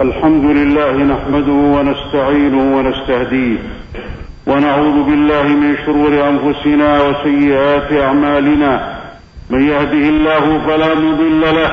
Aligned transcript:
الحمد 0.00 0.44
لله 0.44 0.92
نحمده 0.92 1.52
ونستعينه 1.52 2.76
ونستهديه 2.76 3.58
ونعوذ 4.46 5.02
بالله 5.02 5.42
من 5.42 5.76
شرور 5.86 6.12
أنفسنا 6.28 7.02
وسيئات 7.02 7.92
أعمالنا. 7.92 8.98
من 9.50 9.68
يهده 9.68 10.04
الله 10.14 10.60
فلا 10.66 10.94
مضل 10.94 11.40
له 11.40 11.70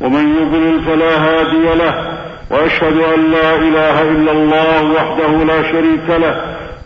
ومن 0.00 0.24
يضلل 0.38 0.80
فلا 0.82 1.12
هادي 1.26 1.66
له 1.82 1.94
وأشهد 2.50 2.96
أن 3.14 3.20
لا 3.30 3.56
إله 3.56 4.02
إلا 4.02 4.32
الله 4.32 4.92
وحده 4.96 5.44
لا 5.44 5.62
شريك 5.72 6.08
له 6.08 6.36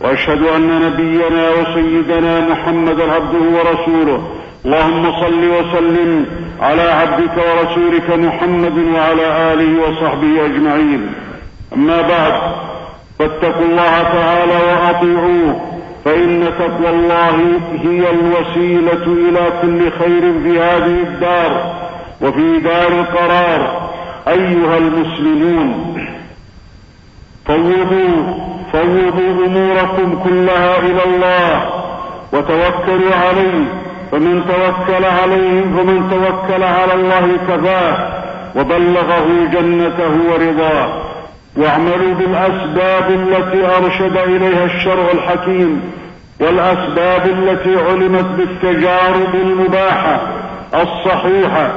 وأشهد 0.01 0.43
أن 0.43 0.81
نبينا 0.85 1.49
وسيدنا 1.49 2.39
محمدا 2.49 3.11
عبده 3.11 3.43
ورسوله. 3.57 4.38
اللهم 4.65 5.11
صل 5.21 5.43
وسلم 5.49 6.25
على 6.61 6.81
عبدك 6.81 7.37
ورسولك 7.37 8.09
محمد 8.09 8.77
وعلى 8.77 9.53
آله 9.53 9.81
وصحبه 9.81 10.45
أجمعين. 10.45 11.13
أما 11.73 12.01
بعد 12.01 12.33
فاتقوا 13.19 13.65
الله 13.65 14.03
تعالى 14.03 14.57
وأطيعوه 14.67 15.61
فإن 16.05 16.51
تقوى 16.59 16.89
الله 16.89 17.35
هي 17.83 18.09
الوسيلة 18.09 19.05
إلى 19.07 19.51
كل 19.61 19.91
خير 19.91 20.33
في 20.43 20.59
هذه 20.59 20.97
الدار 21.07 21.73
وفي 22.21 22.59
دار 22.59 22.87
القرار. 22.87 23.89
أيها 24.27 24.77
المسلمون 24.77 25.95
فوضوا 27.45 28.33
فوضوا 28.73 29.45
أموركم 29.45 30.23
كلها 30.23 30.79
إلى 30.79 31.03
الله 31.05 31.69
وتوكلوا 32.33 33.15
عليه 33.15 33.78
فمن 34.11 34.43
توكل 34.47 35.05
عليهم 35.05 35.77
فمن 35.77 36.09
توكل 36.09 36.63
على 36.63 36.93
الله 36.93 37.37
كفاه 37.47 38.09
وبلغه 38.55 39.27
جنته 39.51 40.31
ورضاه. 40.31 41.01
واعملوا 41.57 42.13
بالأسباب 42.13 43.11
التي 43.11 43.65
أرشد 43.77 44.17
إليها 44.17 44.65
الشرع 44.65 45.11
الحكيم 45.13 45.81
والأسباب 46.39 47.25
التي 47.25 47.75
علمت 47.75 48.25
بالتجارب 48.25 49.35
المباحة 49.35 50.21
الصحيحة. 50.73 51.71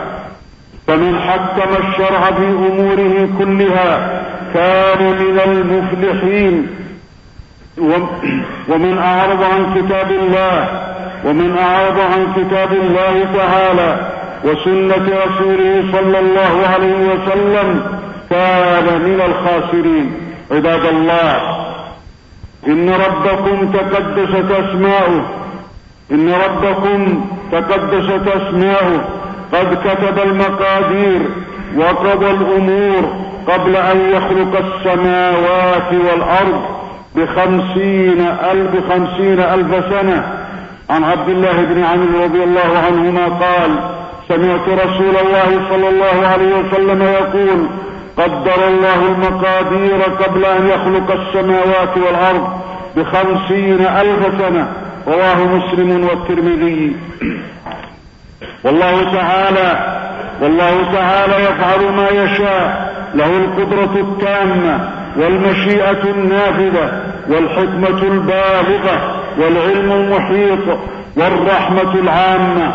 فمن 0.87 1.19
حكم 1.21 1.71
الشرع 1.87 2.21
في 2.31 2.47
اموره 2.47 3.29
كلها 3.39 4.23
كان 4.55 5.03
من 5.05 5.41
المفلحين. 5.45 6.67
ومن 8.69 8.99
أعرض 8.99 9.43
عن 9.43 9.75
كتاب 9.75 10.11
الله 10.11 10.69
ومن 11.25 11.59
أعرض 11.59 12.01
عن 12.01 12.33
كتاب 12.37 12.73
الله 12.73 13.25
تعالى 13.37 14.11
وسنة 14.45 15.07
رسوله 15.25 15.85
صلى 15.93 16.19
الله 16.19 16.67
عليه 16.75 16.99
وسلم 17.13 17.83
كان 18.31 19.03
من 19.03 19.21
الخاسرين. 19.21 20.13
عباد 20.51 20.85
الله 20.85 21.37
إن 22.67 22.91
ربكم 22.91 23.73
تقدست 23.73 24.51
أسماؤه 24.51 25.25
إن 26.13 26.33
ربكم 26.33 27.25
تقدست 27.53 28.29
أسماؤه 28.29 29.05
قد 29.53 29.75
كتب 29.85 30.19
المقادير 30.19 31.21
وقضى 31.77 32.31
الأمور 32.31 33.03
قبل 33.49 33.77
أن 33.77 34.11
يخلق 34.11 34.65
السماوات 34.65 35.93
والأرض 35.93 36.63
بخمسين 37.17 38.21
ألف 38.21 38.93
خمسين 38.93 39.41
ألف 39.41 39.85
سنة. 39.91 40.42
عن 40.91 41.05
عبد 41.05 41.29
الله 41.29 41.53
بن 41.63 41.85
عمرو 41.85 42.25
رضي 42.25 42.45
الله 42.45 42.79
عنهما 42.87 43.25
قال 43.25 43.71
سمعت 44.29 44.69
رسول 44.69 45.17
الله 45.17 45.69
صلى 45.71 45.89
الله 45.89 46.27
عليه 46.27 46.55
وسلم 46.55 47.03
يقول 47.03 47.67
قدر 48.19 48.69
الله 48.69 49.07
المقادير 49.07 50.03
قبل 50.03 50.45
أن 50.45 50.67
يخلق 50.67 51.13
السماوات 51.13 51.97
والأرض 51.97 52.49
بخمسين 52.97 53.81
ألف 53.81 54.41
سنة. 54.41 54.69
رواه 55.07 55.45
مسلم 55.45 56.05
والترمذي. 56.05 56.97
والله 58.65 59.13
تعالى 59.13 59.99
والله 60.43 60.93
تعالى 60.93 61.35
يفعل 61.45 61.93
ما 61.93 62.09
يشاء. 62.09 62.93
له 63.15 63.37
القدرة 63.37 64.01
التامة 64.01 64.91
والمشيئة 65.17 66.03
النافذة 66.11 67.03
والحكمة 67.29 68.03
البالغة. 68.03 69.22
والعلم 69.39 69.93
المحيط 69.93 70.79
والرحمة 71.17 71.95
العامة. 71.95 72.75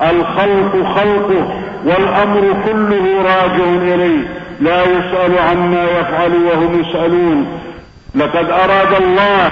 الخلق 0.00 0.94
خلقه 0.94 1.62
والأمر 1.84 2.56
كله 2.66 3.22
راجع 3.22 3.94
إليه. 3.94 4.26
لا 4.60 4.82
يسأل 4.82 5.38
عما 5.38 5.84
يفعل 5.84 6.32
وهم 6.44 6.80
يسألون. 6.80 7.46
لقد 8.14 8.50
أراد 8.50 9.02
الله 9.02 9.50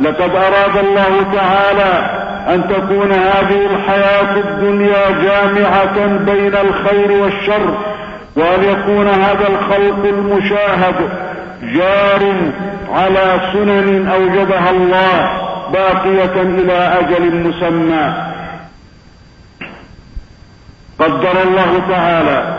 لقد 0.00 0.30
أراد 0.30 0.76
الله 0.76 1.22
تعالى 1.34 2.10
أن 2.54 2.68
تكون 2.68 3.12
هذه 3.12 3.66
الحياة 3.66 4.36
الدنيا 4.36 5.10
جامعة 5.10 6.06
بين 6.06 6.54
الخير 6.54 7.12
والشر 7.22 7.74
وأن 8.36 8.64
يكون 8.64 9.08
هذا 9.08 9.48
الخلق 9.48 10.04
المشاهد 10.04 10.94
جار 11.62 12.32
على 12.92 13.40
سنن 13.52 14.08
أوجدها 14.08 14.70
الله. 14.70 15.47
باقية 15.72 16.42
إلى 16.42 16.98
أجل 17.00 17.48
مسمى. 17.48 18.14
قدر 20.98 21.42
الله 21.42 21.82
تعالى 21.88 22.58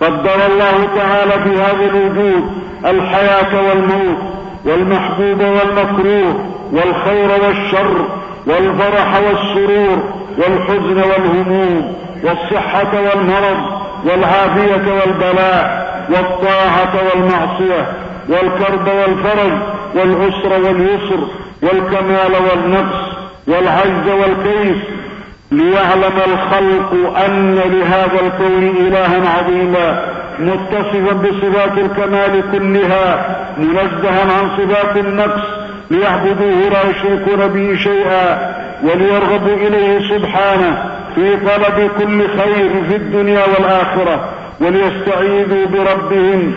قدر 0.00 0.46
الله 0.46 0.88
تعالى 0.96 1.32
في 1.44 1.62
هذا 1.62 1.84
الوجود 1.84 2.44
الحياة 2.84 3.68
والموت 3.68 4.18
والمحبوب 4.64 5.40
والمكروه 5.40 6.46
والخير 6.72 7.30
والشر 7.30 8.08
والفرح 8.46 9.20
والسرور 9.20 9.98
والحزن 10.38 10.98
والهموم 11.10 11.96
والصحة 12.24 12.92
والمرض 12.94 13.84
والعافية 14.04 14.92
والبلاء 14.92 15.84
والطاعة 16.10 16.94
والمعصية 16.94 17.86
والكرب 18.28 18.88
والفرج 18.88 19.52
والعسر 19.94 20.52
واليسر 20.52 21.28
والكمال 21.62 22.32
والنقص 22.32 23.14
والعجز 23.46 24.08
والكيف 24.08 24.76
ليعلم 25.52 26.18
الخلق 26.26 27.18
أن 27.26 27.54
لهذا 27.54 28.20
الكون 28.26 28.76
إلها 28.86 29.38
عظيما 29.38 30.04
متصفا 30.38 31.12
بصفات 31.12 31.78
الكمال 31.78 32.42
كلها 32.52 33.36
منزها 33.58 34.20
عن 34.32 34.50
صفات 34.58 34.96
النقص 34.96 35.42
ليعبدوه 35.90 36.68
لا 36.72 36.90
يشركون 36.90 37.46
به 37.48 37.76
شيئا 37.76 38.54
وليرغبوا 38.82 39.56
إليه 39.56 40.08
سبحانه 40.08 40.84
في 41.14 41.36
طلب 41.36 41.90
كل 41.98 42.28
خير 42.28 42.70
في 42.88 42.96
الدنيا 42.96 43.44
والآخرة 43.46 44.28
وليستعيذوا 44.60 45.66
بربهم 45.66 46.54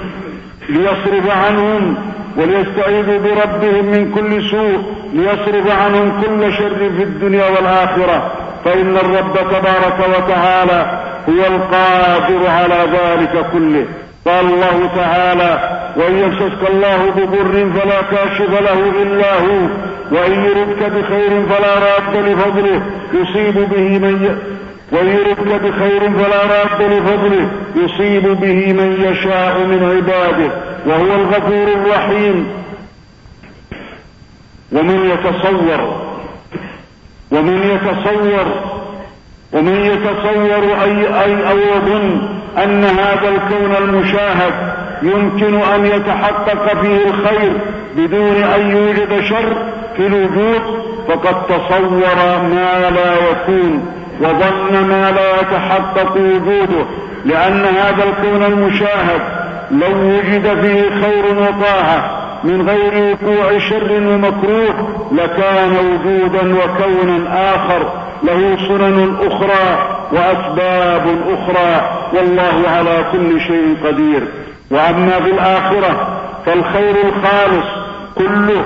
ليصرف 0.70 1.30
عنهم 1.46 1.98
وليستعيذوا 2.38 3.20
بربهم 3.20 3.86
من 3.86 4.12
كل 4.12 4.50
سوء 4.52 4.84
ليصرف 5.14 5.82
عنهم 5.82 6.22
كل 6.22 6.54
شر 6.54 6.90
في 6.98 7.04
الدنيا 7.04 7.50
والآخرة. 7.50 8.32
فإن 8.66 8.98
الرب 8.98 9.34
تبارك 9.34 10.00
وتعالى 10.18 11.02
هو 11.30 11.56
القادر 11.56 12.48
على 12.48 12.88
ذلك 12.92 13.46
كله. 13.52 13.86
قال 14.28 14.46
الله 14.46 14.90
تعالى 14.96 15.80
وإن 15.98 16.18
يمسسك 16.18 16.70
الله 16.70 17.12
بضر 17.12 17.72
فلا 17.80 18.02
كاشف 18.02 18.62
له 18.62 19.02
إلا 19.02 19.34
هو 19.40 19.68
وإن 20.12 20.44
يردك 20.46 20.92
بخير 20.92 21.46
فلا 21.50 21.74
راد 21.76 22.16
لفضله 22.16 22.82
يصيب 23.14 23.70
به 23.70 24.00
من 24.00 24.24
وإن 24.24 24.38
يردك 24.92 25.62
بخير 25.62 26.12
فلا 26.12 26.44
راد 26.44 26.81
لفضله 26.81 27.50
يصيب 27.75 28.24
به 28.24 28.74
من 28.74 29.02
يشاء 29.02 29.59
من 29.59 29.84
عباده 29.84 30.52
وهو 30.86 31.16
الغفور 31.16 31.68
الرحيم. 31.68 32.48
ومن 34.72 35.10
يتصور 35.10 35.98
ومن 37.31 37.63
يتصور 37.63 38.45
ومن 39.54 39.75
يتصور 39.75 40.84
أي, 40.84 41.24
أي 41.24 41.51
أو 41.51 41.57
يظن 41.57 42.22
أن 42.63 42.84
هذا 42.84 43.30
الكون 43.30 43.75
المشاهد 43.75 44.54
يمكن 45.04 45.62
أن 45.62 45.86
يتحقق 45.86 46.81
فيه 46.81 47.10
الخير 47.10 47.54
بدون 47.95 48.44
أن 48.44 48.72
يوجد 48.72 49.22
شر 49.22 49.57
في 49.98 50.07
الوجود 50.07 50.62
فقد 51.07 51.45
تصور 51.45 52.42
ما 52.42 52.89
لا 52.89 53.30
يكون. 53.31 53.86
وظن 54.22 54.88
ما 54.88 55.12
لا 55.12 55.42
يتحقق 55.42 56.16
وجوده 56.16 56.86
لأن 57.25 57.66
هذا 57.66 58.04
الكون 58.04 58.44
المشاهد 58.44 59.22
لو 59.72 59.88
وجد 59.88 60.62
فيه 60.62 60.90
خير 61.02 61.25
وطاعة 61.40 62.28
من 62.44 62.69
غير 62.69 63.16
وقوع 63.24 63.60
شر 63.60 63.92
ومكروه 63.92 65.08
لكان 65.12 65.72
وجودا 65.72 66.56
وكونا 66.56 67.56
آخر. 67.56 67.92
له 68.24 68.58
سنن 68.68 69.18
أخرى 69.22 69.88
وأسباب 70.12 71.06
أخرى. 71.28 71.92
والله 72.13 72.70
على 72.70 73.06
كل 73.12 73.42
شيء 73.42 73.78
قدير. 73.86 74.28
وأما 74.72 75.20
في 75.20 75.31
الآخرة 75.31 76.20
فالخير 76.46 76.96
الخالص 77.06 77.68
كله. 78.16 78.63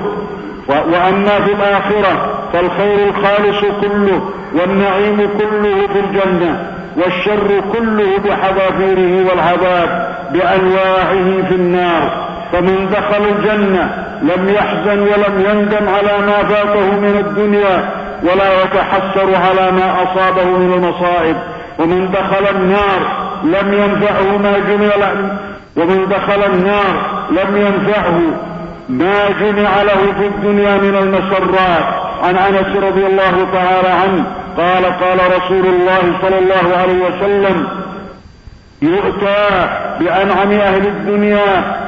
وأما 0.68 1.42
في 1.46 1.54
الآخرة 1.54 2.41
فالخير 2.54 3.10
الخالص 3.10 3.62
كله 3.82 4.22
والنعيم 4.54 5.30
كله 5.40 5.88
في 5.88 6.00
الجنة 6.00 6.72
والشر 6.98 7.62
كله 7.74 8.18
بحذافيره 8.18 9.30
والعذاب 9.30 10.16
بأنواعه 10.34 11.48
في 11.50 11.56
النار. 11.56 12.32
فمن 12.52 12.90
دخل 12.90 13.24
الجنة 13.24 14.06
لم 14.22 14.50
يحزن 14.50 15.00
ولم 15.00 15.46
يندم 15.50 15.90
على 15.90 16.26
ما 16.26 16.44
فاته 16.44 17.00
من 17.00 17.26
الدنيا 17.28 17.90
ولا 18.24 18.64
يتحسر 18.64 19.36
على 19.36 19.72
ما 19.72 20.04
أصابه 20.04 20.46
من 20.58 20.74
المصائب. 20.74 21.36
ومن 21.80 22.12
دخل 22.12 22.56
النار 22.56 23.00
لم 23.44 23.74
ينفعه 23.74 24.38
ما 24.38 24.58
جمل 24.70 25.32
ومن 25.78 26.08
دخل 26.10 26.44
النار 26.44 27.26
لم 27.30 27.58
ينفعه 27.58 28.22
ما 28.90 29.30
جمع 29.30 29.82
له 29.82 30.14
في 30.20 30.28
الدنيا 30.28 30.78
من 30.78 30.96
المسرات. 30.96 32.01
عن 32.22 32.38
انس 32.38 32.76
رضي 32.76 33.06
الله 33.06 33.48
تعالى 33.54 33.88
عنه 33.88 34.26
قال 34.58 34.86
قال 34.86 35.20
رسول 35.38 35.66
الله 35.66 36.02
صلى 36.22 36.40
الله 36.40 36.78
عليه 36.78 37.06
وسلم 37.06 37.68
يؤتى 38.82 39.68
بأنعم 40.00 40.52
أهل 40.52 40.88
الدنيا 40.88 41.82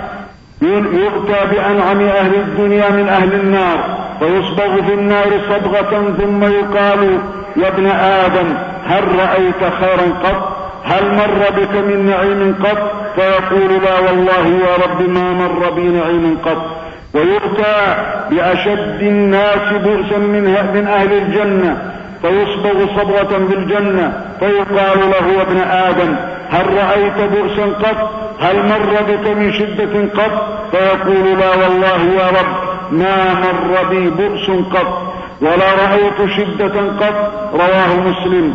يؤتى 0.61 1.45
بأنعم 1.51 2.01
أهل 2.01 2.35
الدنيا 2.35 2.89
من 2.89 3.09
أهل 3.09 3.33
النار 3.33 4.03
فيصبغ 4.19 4.81
في 4.81 4.93
النار 4.93 5.29
صبغة 5.49 6.13
ثم 6.17 6.43
يقال 6.43 7.19
يا 7.55 7.67
ابن 7.67 7.85
آدم 7.87 8.57
هل 8.85 9.03
رأيت 9.19 9.73
خيرا 9.79 10.13
قط؟ 10.23 10.57
هل 10.85 11.15
مر 11.15 11.49
بك 11.57 11.75
من 11.75 12.05
نعيم 12.05 12.55
قط؟ 12.63 12.91
فيقول 13.15 13.83
لا 13.83 13.99
والله 13.99 14.47
يا 14.47 14.75
رب 14.85 15.09
ما 15.09 15.33
مر 15.33 15.69
بي 15.69 15.81
نعيم 15.81 16.37
قط. 16.45 16.72
ويؤتى 17.13 17.95
بأشد 18.29 19.01
الناس 19.01 19.73
بؤسا 19.73 20.17
من 20.17 20.43
من 20.73 20.87
أهل 20.87 21.13
الجنة 21.13 21.93
فيصبغ 22.21 22.95
صبغة 22.97 23.37
بالجنة 23.37 24.13
فيقال 24.39 24.99
له 24.99 25.41
ابن 25.41 25.57
آدم 25.57 26.15
هل 26.49 26.73
رأيت 26.73 27.31
بؤسا 27.31 27.65
قط؟ 27.65 28.09
هل 28.39 28.55
مر 28.69 29.01
بك 29.01 29.27
من 29.27 29.53
شدة 29.53 30.23
قط؟ 30.23 30.59
فيقول 30.71 31.39
لا 31.39 31.49
والله 31.49 32.03
يا 32.03 32.27
رب 32.29 32.73
ما 32.91 33.33
مر 33.33 33.83
بي 33.89 34.09
بؤس 34.09 34.49
قط 34.49 35.13
ولا 35.41 35.73
رأيت 35.73 36.29
شدة 36.37 36.81
قط. 36.99 37.31
رواه 37.53 37.99
مسلم. 37.99 38.53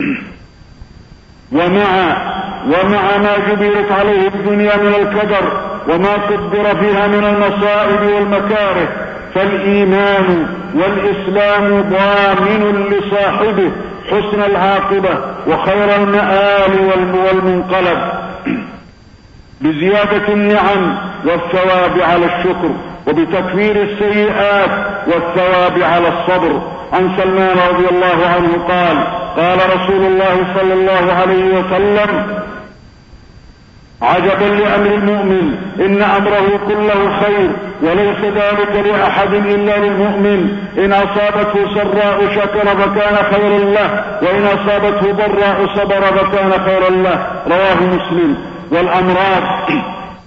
ومع 1.52 2.16
ومع 2.66 3.16
ما 3.16 3.38
جبلت 3.48 3.92
عليه 3.92 4.28
الدنيا 4.28 4.76
من 4.76 4.94
الكدر 4.94 5.60
وما 5.88 6.12
قدر 6.12 6.76
فيها 6.80 7.06
من 7.06 7.24
المصائب 7.24 8.14
والمكاره 8.14 8.88
فالإيمان 9.34 10.46
والإسلام 10.74 11.82
ضامن 11.82 12.84
لصاحبه 12.90 13.70
حسن 14.06 14.42
العاقبة 14.42 15.18
وخير 15.46 15.96
المآل 15.96 16.92
والمنقلب. 17.14 17.98
بزيادة 19.60 20.28
النعم 20.28 20.98
والثواب 21.24 22.00
على 22.00 22.26
الشكر 22.26 22.70
وبتكفير 23.06 23.82
السيئات 23.82 24.70
والثواب 25.06 25.82
على 25.82 26.08
الصبر. 26.08 26.62
عن 26.92 27.10
سلمان 27.16 27.56
رضي 27.70 27.88
الله 27.88 28.26
عنه 28.26 28.52
قال 28.68 28.96
قال 29.36 29.58
رسول 29.76 30.06
الله 30.06 30.46
صلى 30.54 30.74
الله 30.74 31.12
عليه 31.12 31.44
وسلم 31.44 32.37
عجبا 34.02 34.44
لأمر 34.44 34.86
المؤمن 34.86 35.54
إن 35.80 36.02
أمره 36.02 36.60
كله 36.68 37.20
خير 37.20 37.50
وليس 37.82 38.20
ذلك 38.34 38.86
لأحد 38.86 39.34
إلا 39.34 39.78
للمؤمن. 39.78 40.56
إن 40.78 40.92
أصابته 40.92 41.74
سراء 41.74 42.28
شكر 42.34 42.66
فكان 42.66 43.16
خيرا 43.32 43.58
له 43.58 44.04
وإن 44.22 44.46
أصابته 44.46 45.12
ضراء 45.12 45.66
صبر 45.76 46.02
فكان 46.02 46.52
خيرا 46.66 46.90
له. 46.90 47.26
رواه 47.46 47.74
مسلم. 47.74 48.36
والأمراض 48.72 49.68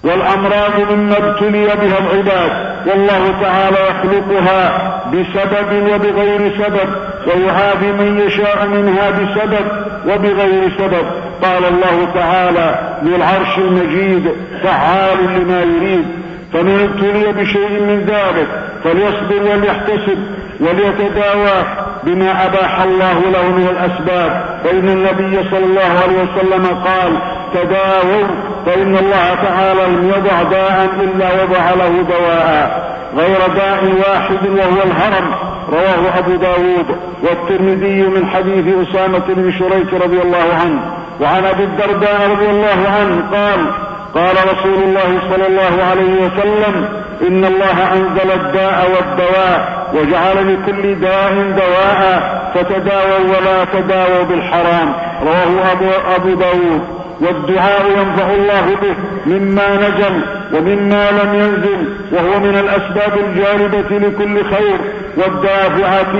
والأمراض 0.04 0.92
مما 0.92 1.16
ابتلي 1.18 1.64
بها 1.66 1.98
العباد 1.98 2.52
والله 2.86 3.34
تعالى 3.42 3.76
يخلقها 3.90 4.92
بسبب 5.12 5.92
وبغير 5.92 6.52
سبب. 6.58 6.88
ويعافي 7.26 7.92
من 7.92 8.18
يشاء 8.18 8.66
منها 8.66 9.10
بسبب 9.10 9.66
وبغير 10.06 10.72
سبب. 10.78 11.06
قال 11.42 11.64
الله 11.64 12.08
تعالى 12.14 12.98
للعرش 13.02 13.58
المجيد 13.58 14.32
فعال 14.62 15.18
لما 15.40 15.60
يريد. 15.60 16.04
فمن 16.52 16.80
ابتلي 16.80 17.32
بشيء 17.32 17.70
من 17.70 18.04
ذلك 18.06 18.48
فليصبر 18.84 19.50
وليحتسب 19.50 20.18
وليتداوى 20.60 21.64
بما 22.04 22.46
أباح 22.46 22.80
الله 22.80 23.20
له 23.20 23.48
من 23.48 23.68
الأسباب. 23.68 24.44
فإن 24.64 24.88
النبي 24.88 25.50
صلى 25.50 25.64
الله 25.64 25.92
عليه 26.02 26.22
وسلم 26.22 26.66
قال 26.66 27.12
تداووا 27.54 28.26
فإن 28.66 28.96
الله 28.96 29.34
تعالى 29.34 29.86
لم 29.86 30.08
يضع 30.08 30.42
داء 30.42 30.88
إلا 31.00 31.42
وضع 31.42 31.70
له 31.70 32.02
دواء. 32.02 32.92
غير 33.16 33.38
داء 33.56 33.84
واحد 34.08 34.46
وهو 34.46 34.82
الهرم. 34.84 35.51
رواه 35.68 36.18
أبو 36.18 36.36
داود 36.36 36.86
والترمذي 37.22 38.02
من 38.02 38.26
حديث 38.26 38.88
أسامة 38.88 39.22
بن 39.28 39.52
شريك 39.52 39.94
رضي 39.94 40.22
الله 40.22 40.54
عنه 40.62 40.80
وعن 41.20 41.44
أبي 41.44 41.64
الدرداء 41.64 42.30
رضي 42.30 42.50
الله 42.50 42.88
عنه 42.98 43.24
قال 43.32 43.66
قال 44.14 44.36
رسول 44.36 44.82
الله 44.82 45.20
صلى 45.30 45.46
الله 45.46 45.84
عليه 45.84 46.14
وسلم 46.26 46.88
إن 47.28 47.44
الله 47.44 47.92
أنزل 47.92 48.30
الداء 48.30 48.90
والدواء 48.94 49.86
وجعل 49.94 50.54
لكل 50.54 51.00
داء 51.00 51.32
دواء 51.56 52.42
فتداووا 52.54 53.18
ولا 53.18 53.64
تداووا 53.64 54.22
بالحرام. 54.22 54.94
رواه 55.22 55.72
أبو, 55.72 55.90
أبو 56.16 56.34
داود. 56.34 56.82
والدعاء 57.20 57.86
ينفع 57.90 58.30
الله 58.30 58.76
به 58.82 58.94
مما 59.26 59.76
نزل 59.76 60.22
ومما 60.52 61.10
لم 61.10 61.34
ينزل 61.34 61.94
وهو 62.12 62.40
من 62.40 62.58
الأسباب 62.58 63.18
الجالبة 63.18 63.98
لكل 63.98 64.44
خير 64.44 64.78
والدافعة 65.16 66.14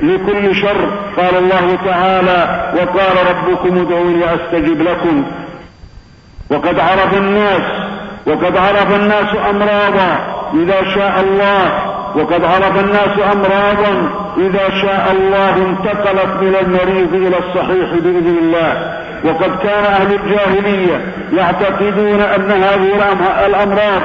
لكل 0.00 0.54
شر. 0.54 0.90
قال 1.16 1.36
الله 1.36 1.78
تعالى 1.84 2.72
وقال 2.74 3.16
ربكم 3.30 3.78
ادعوني 3.78 4.24
أستجب 4.24 4.82
لكم. 4.82 5.24
وقد 6.50 6.80
عرف 6.80 7.16
الناس 7.16 7.62
وقد 8.26 8.56
عرف 8.56 8.94
الناس 8.94 9.36
أمراضا 9.50 10.18
إذا 10.54 10.94
شاء 10.94 11.20
الله. 11.20 11.92
وقد 12.16 12.44
عرف 12.44 12.80
الناس 12.80 13.18
أمراضا 13.32 14.10
إذا 14.38 14.68
شاء 14.82 15.12
الله 15.12 15.56
انتقلت 15.56 16.42
من 16.42 16.56
المريض 16.60 17.14
إلى 17.14 17.38
الصحيح 17.38 17.92
بإذن 17.92 18.38
الله. 18.42 19.02
وقد 19.24 19.58
كان 19.62 19.84
أهل 19.84 20.14
الجاهلية 20.14 21.00
يعتقدون 21.36 22.20
أن 22.20 22.50
هذه 22.50 23.12
الأمراض 23.46 24.02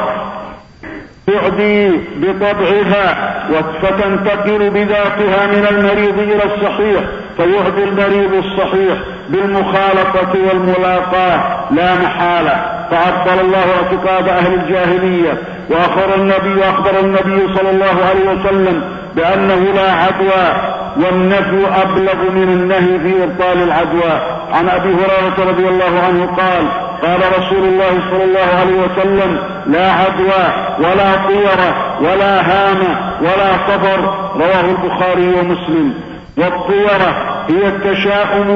تعدي 1.28 1.92
بطبعها 2.16 3.34
فتنتقل 3.82 4.70
بذاتها 4.70 5.48
من 5.48 5.68
المريض 5.72 6.20
إلى 6.20 6.44
الصحيح 6.44 7.04
فيهدي 7.38 7.84
المريض 7.84 8.34
الصحيح 8.34 8.98
بالمخالطة 9.30 10.36
والملاقاة 10.48 11.42
لا 11.72 11.96
محالة. 11.96 12.88
فعطل 12.92 13.40
الله 13.40 13.66
اعتقاد 13.76 14.30
أهل 14.30 14.54
الجاهلية. 14.54 15.38
واخر 15.70 16.16
النبي 16.16 16.56
وأخبر 16.60 17.00
النبي 17.00 17.54
صلى 17.56 17.70
الله 17.70 17.96
عليه 18.10 18.30
وسلم 18.30 18.82
بأنه 19.16 19.56
لا 19.56 19.92
عدوى 19.92 20.77
والنفي 20.98 21.82
أبلغ 21.82 22.32
من 22.32 22.44
النهي 22.44 23.00
في 23.00 23.24
إبطال 23.24 23.64
العدوى. 23.64 24.38
عن 24.54 24.70
أبي 24.70 24.90
هريرة 24.90 25.50
رضي 25.50 25.68
الله 25.68 26.02
عنه 26.08 26.26
قال 26.26 26.68
قال 27.02 27.20
رسول 27.40 27.64
الله 27.64 28.00
صلى 28.12 28.24
الله 28.24 28.60
عليه 28.60 28.76
وسلم 28.82 29.40
لا 29.68 29.92
عدوى 29.92 30.44
ولا 30.80 31.16
طيرة 31.28 31.98
ولا 32.02 32.42
هام 32.42 32.78
ولا 33.22 33.54
صفر 33.68 34.00
رواه 34.36 34.62
البخاري 34.62 35.28
ومسلم. 35.28 35.94
والطيرة 36.38 37.37
هي 37.50 37.68
التشاؤم 37.68 38.50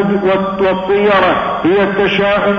والطيرة 0.59 1.59
هي 1.63 1.83
التشاؤم 1.83 2.55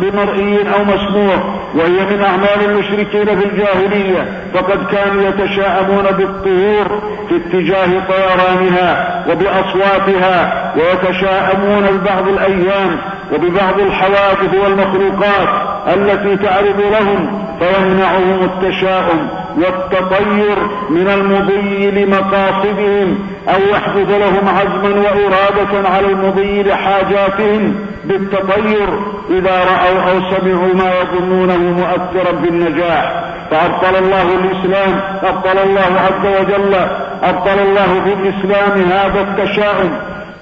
بمرئي 0.00 0.58
أو 0.74 0.84
مسموع 0.84 1.36
وهي 1.74 2.16
من 2.16 2.24
أعمال 2.24 2.64
المشركين 2.64 3.40
في 3.40 3.44
الجاهلية 3.46 4.42
فقد 4.54 4.86
كانوا 4.86 5.22
يتشاءمون 5.22 6.04
بالطيور 6.04 7.02
في 7.28 7.36
اتجاه 7.36 7.88
طيرانها 8.08 9.24
وبأصواتها 9.30 10.72
ويتشاءمون 10.76 11.86
ببعض 11.86 12.28
الأيام 12.28 12.98
وببعض 13.32 13.80
الحوادث 13.80 14.54
والمخلوقات. 14.54 15.69
التي 15.86 16.36
تعرض 16.36 16.80
لهم 16.80 17.42
فيمنعهم 17.58 18.44
التشاؤم 18.44 19.28
والتطير 19.56 20.56
من 20.90 21.08
المضي 21.08 21.90
لمقاصدهم 21.90 23.18
أو 23.48 23.60
يحدث 23.70 24.10
لهم 24.10 24.48
عزما 24.48 25.00
وإرادة 25.00 25.88
على 25.88 26.06
المضي 26.06 26.62
لحاجاتهم 26.62 27.74
بالتطير. 28.04 28.88
إذا 29.30 29.64
رأوا 29.64 30.10
أو 30.10 30.20
سمعوا 30.30 30.74
ما 30.74 30.92
يظنونه 31.00 31.56
مؤثرا 31.56 32.32
بالنجاح 32.32 33.24
فأبطل 33.50 33.96
الله 33.96 34.22
الإسلام 34.22 35.00
أبطل 35.22 35.58
الله 35.58 36.00
عز 36.00 36.40
وجل 36.40 36.74
أبطل 37.22 37.58
الله 37.58 38.04
في 38.04 38.12
الإسلام 38.12 38.90
هذا 38.90 39.20
التشاؤم. 39.20 39.90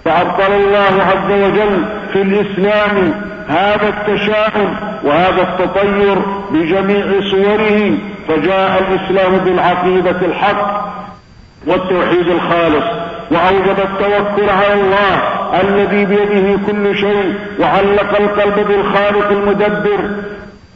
فأبطل 0.04 0.52
الله 0.52 1.02
عز 1.02 1.32
وجل 1.32 1.84
في 2.12 2.22
الإسلام 2.22 3.14
هذا 3.48 3.88
التشاؤم 3.88 4.74
وهذا 5.04 5.42
التطير 5.42 6.18
بجميع 6.50 7.20
صوره 7.30 7.98
فجاء 8.28 8.82
الإسلام 8.88 9.36
بالعقيدة 9.38 10.26
الحق 10.26 10.88
والتوحيد 11.66 12.28
الخالص 12.28 12.84
وأوجب 13.30 13.78
التوكل 13.78 14.50
على 14.50 14.74
الله 14.74 15.22
الذي 15.60 16.04
بيده 16.04 16.58
كل 16.66 16.96
شيء 16.96 17.34
وعلق 17.60 18.20
القلب 18.20 18.68
بالخالق 18.68 19.30
المدبر. 19.30 20.10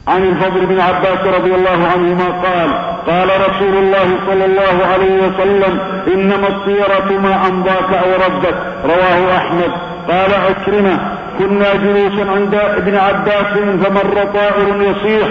عن 0.07 0.23
الفضل 0.23 0.65
بن 0.65 0.79
عباس 0.79 1.35
رضي 1.35 1.55
الله 1.55 1.87
عنهما 1.93 2.25
قال 2.25 2.69
قال 3.07 3.29
رسول 3.49 3.75
الله 3.77 4.17
صلى 4.27 4.45
الله 4.45 4.85
عليه 4.93 5.27
وسلم 5.27 5.79
إنما 6.13 6.47
الطيرة 6.47 7.19
ما 7.19 7.47
أمضاك 7.47 7.93
أو 7.93 8.11
ردك 8.13 8.55
رواه 8.85 9.37
أحمد. 9.37 9.71
قال 10.09 10.33
عكرمة 10.33 11.12
كنا 11.39 11.73
جلوسا 11.73 12.31
عند 12.31 12.55
ابن 12.55 12.95
عباس 12.95 13.57
فمر 13.83 14.25
طائر 14.33 14.81
يصيح 14.81 15.27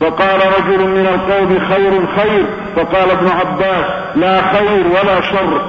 فقال 0.00 0.40
رجل 0.58 0.86
من 0.86 1.06
القوم 1.06 1.58
خير 1.58 2.06
خير 2.16 2.44
فقال 2.76 3.10
ابن 3.10 3.28
عباس 3.28 3.84
لا 4.16 4.42
خير 4.42 4.86
ولا 4.86 5.20
شر 5.20 5.60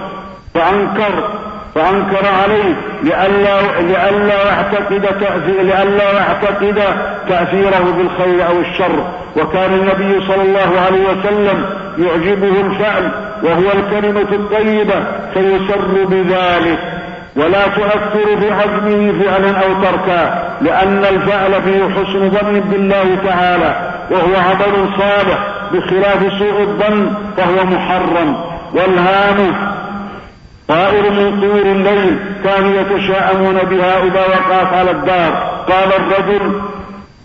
فأنكر 0.54 1.30
فأنكر 1.75 2.25
عليه 2.44 2.75
لئلا 3.04 3.82
لئلا 3.82 4.44
يعتقد 4.48 5.06
لئلا 5.48 6.12
يعتقد 6.12 6.84
تأثيره 7.30 7.94
بالخير 7.98 8.48
أو 8.48 8.60
الشر. 8.60 9.08
وكان 9.38 9.74
النبي 9.74 10.25
صلى 10.27 10.42
الله 10.42 10.80
عليه 10.86 11.04
وسلم 11.10 11.66
يعجبه 11.98 12.62
الفعل 12.62 13.12
وهو 13.44 13.72
الكلمة 13.72 14.32
الطيبة 14.32 15.04
فيسر 15.34 16.06
بذلك. 16.06 16.97
ولا 17.38 17.67
تؤثر 17.67 18.39
في 18.39 18.51
عزمه 18.51 19.24
فعلا 19.24 19.58
أو 19.58 19.84
تركا 19.84 20.50
لأن 20.62 21.06
الفعل 21.06 21.62
فيه 21.62 21.84
حسن 21.84 22.29
ظن 22.29 22.60
بالله 22.60 23.17
تعالى 23.25 23.91
وهو 24.12 24.36
عمل 24.36 24.89
صالح 24.98 25.39
بخلاف 25.74 26.34
سوء 26.39 26.62
الظن 26.62 27.13
فهو 27.38 27.65
محرم. 27.65 28.38
والهامة 28.74 29.53
طائر 30.67 31.12
من 31.12 31.41
طيور 31.41 31.65
الليل 31.65 32.20
كانوا 32.44 32.82
يتشاءمون 32.82 33.56
بها 33.56 34.03
إذا 34.03 34.22
وقعت 34.22 34.74
على 34.74 34.91
الدار. 34.91 35.32
قال 35.70 35.89
الرجل 35.94 36.62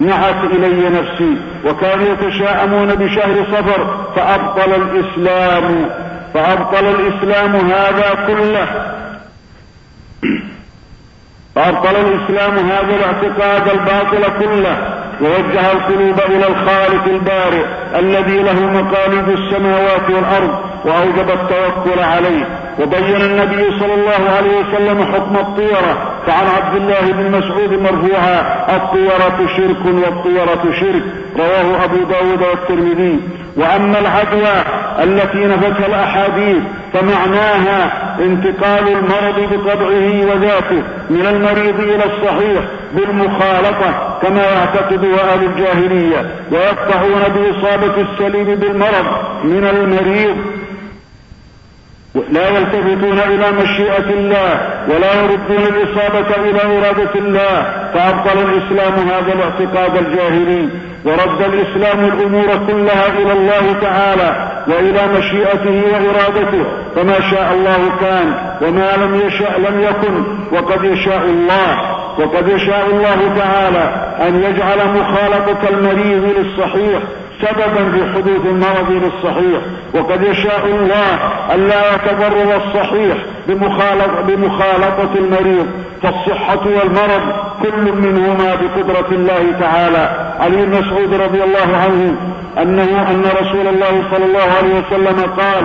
نعت 0.01 0.45
إلي 0.45 0.89
نفسي 0.89 1.37
وكانوا 1.67 2.07
يتشاءمون 2.07 2.95
بشهر 2.95 3.45
صفر 3.53 3.97
فأبطل 4.17 4.73
الإسلام. 4.75 5.87
فأبطل 6.35 6.87
الإسلام 6.87 7.57
هذا 7.57 8.27
كله. 8.27 8.67
فأبطل 11.55 11.97
الإسلام 11.97 12.59
هذا 12.59 12.97
الاعتقاد 12.97 13.69
الباطل 13.69 14.39
كله 14.41 14.77
ووجه 15.21 15.73
القلوب 15.73 16.21
إلى 16.29 16.47
الخالق 16.49 17.05
البارئ 17.07 17.65
الذي 17.99 18.43
له 18.43 18.61
مقاليد 18.61 19.29
السماوات 19.29 20.11
والأرض 20.11 20.59
وأوجب 20.85 21.31
التوكل 21.31 22.03
عليه. 22.03 22.49
وبين 22.81 23.21
النبي 23.21 23.79
صلى 23.81 23.95
الله 23.95 24.31
عليه 24.37 24.57
وسلم 24.57 25.05
حكم 25.05 25.37
الطيرة 25.37 25.97
فعن 26.27 26.47
عبد 26.47 26.77
الله 26.77 27.13
بن 27.13 27.39
مسعود 27.39 27.73
مرفوعا 27.73 28.67
الطيرة 28.77 29.47
شرك 29.57 29.85
والطيرة 29.87 30.73
شرك. 30.81 31.03
رواه 31.37 31.85
أبو 31.85 31.97
داود 31.97 32.43
والترمذي. 32.43 33.21
وأما 33.57 33.99
العدوى 33.99 34.65
التي 35.03 35.39
نفت 35.39 35.89
الأحاديث 35.89 36.63
فمعناها 36.93 37.93
انتقال 38.21 38.89
المرض 38.89 39.53
بطبعه 39.53 40.27
وذاته 40.31 40.83
من 41.11 41.27
المريض 41.27 41.81
إلى 41.81 42.05
الصحيح 42.05 42.63
بالمخالطة 42.93 44.19
كما 44.23 44.43
يعتقد 44.43 45.05
أهل 45.05 45.45
الجاهلية. 45.45 46.27
ويقطعون 46.53 47.23
بإصابة 47.35 47.95
السليم 48.01 48.55
بالمرض 48.55 49.07
من 49.45 49.65
المريض. 49.65 50.37
لا 52.31 52.49
يلتفتون 52.49 53.19
إلى 53.19 53.53
مشيئة 53.53 54.11
الله 54.11 54.61
ولا 54.89 55.23
يردون 55.23 55.75
الإصابة 55.75 56.37
إلى 56.37 56.79
إرادة 56.79 57.15
الله. 57.15 57.73
فأبطل 57.95 58.39
الإسلام 58.39 59.09
هذا 59.09 59.33
الاعتقاد 59.33 59.97
الجاهلي 59.97 60.69
ورد 61.05 61.43
الإسلام 61.43 62.05
الأمور 62.05 62.47
كلها 62.47 63.07
إلى 63.09 63.33
الله 63.33 63.73
تعالى. 63.81 64.52
وإلى 64.69 65.01
مشيئته 65.19 65.83
وإرادته 65.93 66.65
فما 66.97 67.21
شاء 67.31 67.53
الله 67.55 67.79
كان 68.01 68.35
وما 68.63 68.97
لم 68.97 69.21
يشاء 69.27 69.61
لم 69.61 69.81
يكن 69.81 70.25
وقد 70.53 70.85
يشاء 70.85 71.25
الله 71.25 71.93
وقد 72.19 72.49
يشاء 72.49 72.87
الله 72.87 73.39
تعالى 73.39 73.95
أن 74.29 74.43
يجعل 74.43 74.79
مخالطة 74.95 75.69
المريض 75.69 76.25
للصحيح 76.39 77.03
سببا 77.43 77.93
في 77.93 78.13
حدوث 78.15 78.47
المرض 78.47 78.91
للصحيح. 78.91 79.61
وقد 79.95 80.23
يشاء 80.23 80.67
الله 80.67 81.19
ألا 81.55 81.95
يتضرر 81.95 82.57
الصحيح 82.57 83.17
بمخالطة 84.29 85.15
المريض 85.17 85.67
فالصحة 86.03 86.61
والمرض 86.67 87.23
كل 87.63 87.93
منهما 87.93 88.55
بقدرة 88.55 89.09
الله 89.13 89.53
تعالى. 89.61 90.32
علي 90.43 90.67
بن 90.67 90.79
مسعود 90.79 91.15
رضي 91.15 91.45
الله 91.45 91.77
عنه 91.77 92.17
أنه 92.63 93.11
أن 93.11 93.25
رسول 93.41 93.67
الله 93.67 94.03
صلى 94.11 94.25
الله 94.25 94.49
عليه 94.59 94.75
وسلم 94.75 95.21
قال 95.41 95.65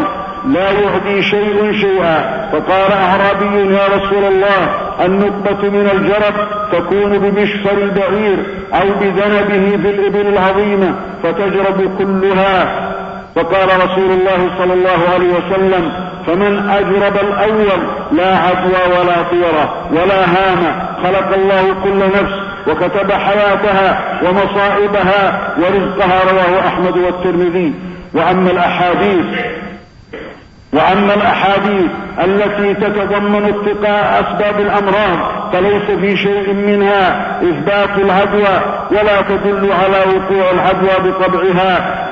لا 0.54 0.72
يهدي 0.72 1.24
شيء 1.24 1.72
شيئا. 1.72 2.48
فقال 2.52 2.92
أعرابي 2.92 3.74
يا 3.76 3.88
رسول 3.88 4.24
الله 4.24 4.70
النقبة 5.06 5.70
من 5.70 5.90
الجرب 5.94 6.36
تكون 6.72 7.18
بمشفر 7.18 7.78
البعير 7.78 8.38
أو 8.74 8.88
بذنبه 9.00 9.78
في 9.82 9.90
الإبل 9.90 10.28
العظيمة 10.28 10.96
فتجرب 11.24 11.98
كلها. 11.98 12.88
فقال 13.36 13.68
رسول 13.68 14.12
الله 14.12 14.50
صلى 14.58 14.74
الله 14.74 15.00
عليه 15.14 15.28
وسلم 15.28 15.92
فمن 16.28 16.70
أجرب 16.70 17.16
الأول 17.16 17.80
لا 18.12 18.38
عدوى 18.38 19.00
ولا 19.00 19.24
طيرة 19.32 19.76
ولا 19.92 20.26
هامة 20.26 20.72
خلق 21.04 21.34
الله 21.34 21.76
كل 21.84 22.00
نفس 22.00 22.34
وكتب 22.68 23.12
حياتها 23.12 24.20
ومصائبها 24.24 25.54
ورزقها 25.58 26.32
رواه 26.32 26.68
أحمد 26.68 26.98
والترمذي. 26.98 27.74
وأما 28.14 28.52
الأحاديث 28.52 29.26
وأما 30.74 31.14
الأحاديث 31.14 31.92
التي 32.24 32.74
تتضمن 32.74 33.46
اتقاء 33.46 34.24
أسباب 34.24 34.60
الأمراض 34.60 35.18
فليس 35.54 36.00
في 36.00 36.18
شيء 36.18 36.54
منها 36.54 37.32
إثبات 37.42 37.98
العدوى 37.98 38.62
ولا 38.92 39.22
تدل 39.22 39.72
على 39.72 39.98
وقوع 39.98 40.52
العدوى 40.52 41.12
بطبعها. 41.12 42.04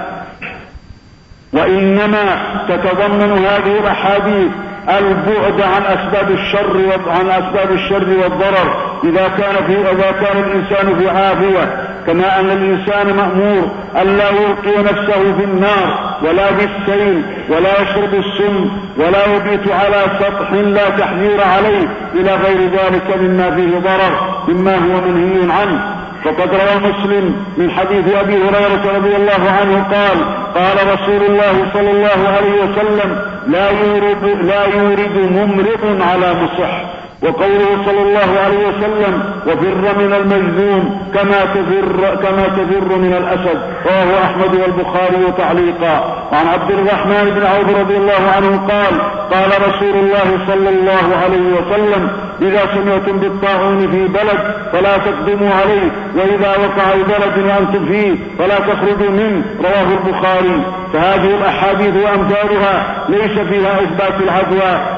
وإنما 1.53 2.38
تتضمن 2.69 3.45
هذه 3.45 3.79
الأحاديث 3.79 4.51
البعد 4.89 5.62
عن 5.62 5.82
أسباب 5.82 6.32
الشر 6.32 7.00
عن 7.08 7.30
أسباب 7.30 7.72
الشر 7.72 8.10
والضرر. 8.10 8.96
إذا 9.04 9.27
كان 9.27 9.56
في 9.68 9.92
إذا 9.92 10.12
كان 10.12 10.44
الإنسان 10.44 11.00
في 11.00 11.10
عافية 11.10 11.86
كما 12.08 12.39
أن 12.39 12.50
الإنسان 12.50 13.15
مأمور 13.15 13.72
ألا 14.01 14.30
يلقي 14.30 14.84
نفسه 14.84 15.38
في 15.38 15.44
النار 15.44 16.18
ولا 16.24 16.51
بالسيل 16.51 17.22
ولا 17.50 17.82
يشرب 17.82 18.13
السم 18.13 18.70
ولا 18.98 19.36
يبيت 19.36 19.72
على 19.72 20.04
سطح 20.20 20.51
لا 20.51 20.89
تحذير 20.89 21.44
عليه. 21.44 21.88
إلى 22.15 22.36
غير 22.36 22.70
ذلك 22.70 23.18
مما 23.22 23.51
فيه 23.56 23.77
ضرر 23.80 24.44
مما 24.48 24.75
هو 24.75 25.01
منهي 25.01 25.54
عنه. 25.54 25.96
فقد 26.25 26.50
روى 26.50 26.92
مسلم 26.92 27.36
من 27.58 27.72
حديث 27.72 28.15
أبي 28.15 28.34
هريرة 28.34 28.98
رضي 28.98 29.15
الله 29.15 29.51
عنه 29.62 29.84
قال 29.84 30.18
قال 30.56 30.94
رسول 30.94 31.24
الله 31.24 31.72
صلى 31.74 31.92
الله 31.92 32.30
عليه 32.38 32.62
وسلم 32.62 33.35
لا 33.48 33.70
يورد 33.70 34.24
لا 34.24 34.66
يورد 34.66 35.18
ممرض 35.18 36.02
على 36.02 36.34
مصح. 36.34 37.04
وقوله 37.25 37.86
صلى 37.86 38.01
الله 38.01 38.39
عليه 38.46 38.67
وسلم 38.67 39.24
وفر 39.48 40.00
من 40.00 40.13
المجذوم 40.13 41.01
كما 41.13 41.46
تفر 41.46 42.15
كما 42.15 42.48
تفر 42.48 42.98
من 42.98 43.13
الأسد. 43.13 43.60
رواه 43.86 44.24
أحمد 44.24 44.55
والبخاري 44.55 45.32
تعليقا. 45.38 45.96
وعن 46.32 46.48
عبد 46.48 46.72
الرحمن 46.72 47.34
بن 47.36 47.46
عوف 47.46 47.79
رضي 47.79 47.98
الله 47.98 48.24
عنه 48.36 48.58
قال 48.58 48.94
قال 49.32 49.50
رسول 49.70 49.96
الله 49.96 50.46
صلى 50.48 50.70
الله 50.70 51.17
عليه 51.24 51.48
وسلم 51.58 52.10
إذا 52.41 52.62
سمعتم 52.75 53.17
بالطاعون 53.17 53.79
في 53.91 54.08
بلد 54.08 54.39
فلا 54.72 54.98
تقدموا 54.98 55.53
عليه 55.62 55.91
وإذا 56.15 56.50
وقع 56.50 56.96
بلد 56.96 57.46
وأنتم 57.46 57.86
فيه 57.86 58.15
فلا 58.39 58.60
تخرجوا 58.60 59.10
منه. 59.10 59.44
رواه 59.63 59.98
البخاري. 59.98 60.62
فهذه 60.94 61.38
الأحاديث 61.38 61.96
وأمثالها 61.96 63.05
ليس 63.10 63.39
فيها 63.50 63.82
إثبات 63.82 64.22
العدوى. 64.22 64.95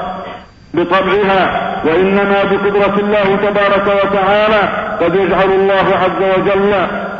بطبعها 0.74 1.72
وإنما 1.84 2.44
بقدرة 2.44 2.94
الله 2.98 3.36
تبارك 3.36 4.04
وتعالى 4.04 4.68
قد 5.00 5.14
يجعل 5.14 5.50
الله 5.52 5.96
عز 5.96 6.38
وجل 6.38 6.74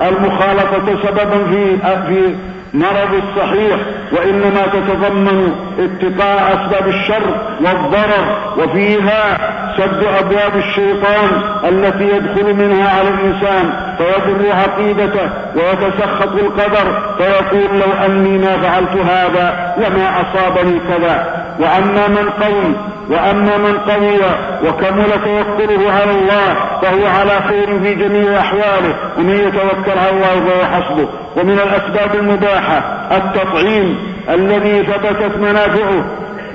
المخالطة 0.09 1.03
سببا 1.03 1.45
في 1.51 1.79
في 2.09 2.35
مرض 2.75 3.15
الصحيح 3.15 3.77
وإنما 4.13 4.63
تتضمن 4.73 5.53
اتقاء 5.79 6.53
أسباب 6.53 6.89
الشر 6.89 7.35
والضرر 7.61 8.39
وفيها 8.59 9.39
سد 9.77 10.05
أبواب 10.05 10.57
الشيطان 10.57 11.43
التي 11.65 12.05
يدخل 12.05 12.55
منها 12.55 12.99
على 12.99 13.09
الإنسان 13.09 13.73
فيضر 13.99 14.53
عقيدته 14.53 15.31
ويتسخط 15.57 16.33
القدر 16.33 17.15
فيقول 17.19 17.81
لو 17.81 18.05
أني 18.07 18.39
ما 18.39 18.57
فعلت 18.59 18.97
هذا 18.97 19.75
لما 19.79 20.21
أصابني 20.21 20.81
كذا. 20.89 21.45
وأما 21.61 22.09
من 22.09 22.31
قوي 22.31 22.75
وأما 23.11 23.57
من 23.57 23.79
قوي 23.79 24.21
وكمل 24.65 25.11
توكله 25.11 25.93
على 25.93 26.11
الله 26.11 26.55
فهو 26.83 27.07
على 27.07 27.41
خير 27.49 27.81
في 27.81 27.95
جميع 27.95 28.41
أحواله. 28.41 28.95
ومن 29.19 29.37
يتوكل 29.37 29.99
على 29.99 30.11
الله 30.11 30.51
فهو 30.51 30.65
حسبه. 30.65 31.09
ومن 31.37 31.59
الأسباب 31.59 32.15
المباحة 32.15 32.83
التطعيم 33.17 33.99
الذي 34.29 34.83
ثبتت 34.83 35.37
منافعه 35.37 36.05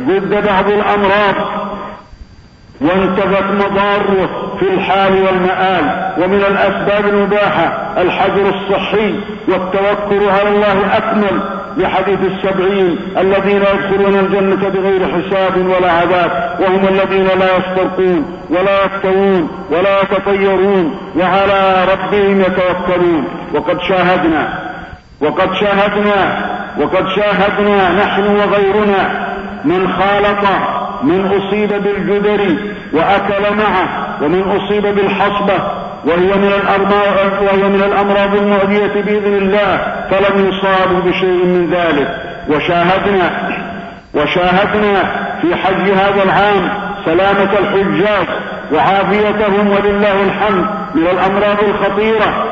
ضد 0.01 0.48
بعض 0.48 0.67
الأمراض. 0.67 1.62
وانتفت 2.83 3.43
مضاره 3.51 4.29
في 4.59 4.65
الحال 4.65 5.13
والمآل 5.13 6.13
ومن 6.17 6.37
الأسباب 6.37 7.05
المباحة 7.05 7.93
الحجر 7.97 8.49
الصحي 8.49 9.15
والتوكل 9.47 10.29
على 10.29 10.49
الله 10.49 10.97
أكمل 10.97 11.39
لحديث 11.77 12.19
السبعين 12.19 12.97
الذين 13.17 13.61
يدخلون 13.61 14.19
الجنة 14.19 14.69
بغير 14.69 15.07
حساب 15.07 15.57
ولا 15.57 15.91
عذاب 15.91 16.57
وهم 16.59 16.87
الذين 16.87 17.25
لا 17.25 17.57
يسترقون 17.57 18.39
ولا 18.49 18.85
يفتوون 18.85 19.49
ولا 19.71 20.01
يتطيرون 20.01 20.97
وعلى 21.19 21.85
ربهم 21.91 22.41
يتوكلون. 22.41 23.27
وقد 23.53 23.81
شاهدنا 23.81 24.73
وقد 25.21 25.53
شاهدنا 25.53 26.49
وقد 26.79 27.07
شاهدنا 27.15 28.03
نحن 28.03 28.35
وغيرنا 28.35 29.27
من 29.65 29.87
خالط 29.87 30.45
من 31.03 31.25
أصيب 31.25 31.69
بالجدر 31.69 32.55
وأكل 32.93 33.55
معه 33.57 34.17
ومن 34.22 34.41
أصيب 34.41 34.83
بالحصبة 34.83 35.53
وهي 36.05 36.38
من 36.38 36.51
وهي 37.41 37.69
من 37.69 37.83
الأمراض 37.83 38.36
المؤذية 38.36 39.01
بإذن 39.01 39.33
الله 39.38 39.95
فلم 40.12 40.50
يصابوا 40.50 41.00
بشيء 41.00 41.45
من 41.45 41.69
ذلك. 41.72 42.33
وشاهدنا 42.50 43.29
وشاهدنا 44.13 45.03
في 45.41 45.55
حج 45.55 45.89
هذا 45.89 46.24
العام 46.24 46.69
سلامة 47.05 47.50
الحجاج 47.60 48.27
وعافيتهم 48.74 49.67
ولله 49.67 50.24
الحمد 50.24 50.65
من 50.95 51.07
الأمراض 51.07 51.63
الخطيرة 51.63 52.45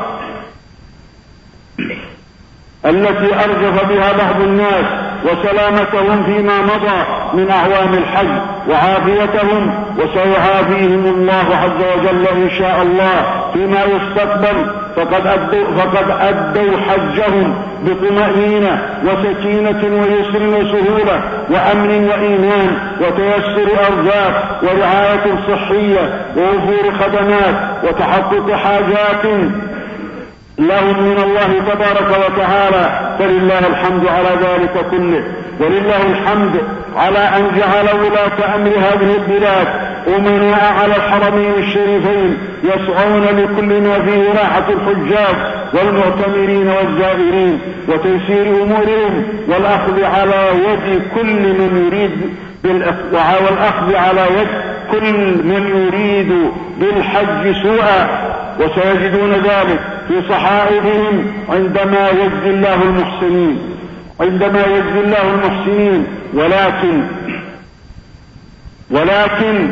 التي 2.86 3.34
أرجف 3.34 3.84
بها 3.84 4.12
بعض 4.12 4.40
الناس. 4.40 4.84
وسلامتهم 5.24 6.24
فيما 6.24 6.62
مضى 6.62 7.04
من 7.34 7.50
أعوام 7.50 7.94
الحج 7.94 8.40
وعافيتهم 8.68 9.74
وسيعافيهم 9.98 11.06
الله 11.06 11.46
عز 11.62 11.98
وجل 11.98 12.26
إن 12.26 12.50
شاء 12.58 12.82
الله 12.82 13.24
فيما 13.52 13.84
يستقبل. 13.84 14.66
فقد 14.96 15.26
أدوا, 15.26 15.64
فقد 15.76 16.10
أدوا 16.20 16.76
حجهم 16.88 17.54
بطمأنينة 17.82 18.82
وسكينة 19.04 20.02
ويسر 20.02 20.42
وسهولة 20.42 21.22
وأمن 21.50 22.08
وإيمان 22.08 22.76
وتيسر 23.00 23.68
أرزاق 23.88 24.60
ورعاية 24.62 25.34
صحية 25.48 26.20
ووفور 26.36 26.94
خدمات 27.00 27.54
وتحقق 27.84 28.52
حاجات 28.52 29.24
لهم 30.58 31.02
من 31.02 31.18
الله 31.22 31.74
تبارك 31.74 32.10
وتعالى. 32.26 33.01
فلله 33.18 33.58
الحمد 33.58 34.06
على 34.06 34.28
ذلك 34.28 34.86
كله 34.90 35.24
ولله 35.60 36.02
الحمد 36.02 36.60
على 36.96 37.18
أن 37.18 37.58
جعل 37.58 38.00
ولاة 38.00 38.54
أمر 38.54 38.70
هذه 38.70 39.16
البلاد 39.16 39.66
أمناء 40.16 40.72
على 40.82 40.96
الحرمين 40.96 41.54
الشريفين 41.58 42.38
يسعون 42.64 43.22
لكل 43.22 43.80
ما 43.80 43.98
فيه 44.04 44.32
راحة 44.32 44.64
الحجاج 44.68 45.36
والمعتمرين 45.74 46.68
والزائرين 46.68 47.58
وتيسير 47.88 48.62
أمورهم 48.62 49.24
والأخذ 49.48 50.04
على 50.04 50.48
يد 50.68 51.02
كل 51.14 51.42
من 51.42 51.86
يريد 51.86 52.34
والأخذ 53.12 53.94
على 53.94 54.26
يد 54.40 54.48
كل 54.90 55.12
من 55.44 55.86
يريد 55.86 56.50
بالحج 56.80 57.62
سوءا 57.62 58.32
وسيجدون 58.60 59.32
ذلك 59.32 59.80
في 60.12 60.28
صحائفهم 60.28 61.26
عندما 61.48 62.08
يجزي 62.10 62.50
الله 62.50 62.82
المحسنين 62.82 63.58
عندما 64.20 64.60
يجزي 64.60 65.00
الله 65.00 65.30
المحسنين 65.34 66.06
ولكن 66.34 67.02
ولكن 68.90 69.68